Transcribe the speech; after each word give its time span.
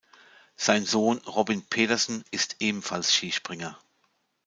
Sein 0.55 0.83
Sohn 0.83 1.19
Robin 1.27 1.61
Pedersen 1.63 2.23
ist 2.31 2.55
ebenfalls 2.59 3.13
Skispringer. 3.13 3.77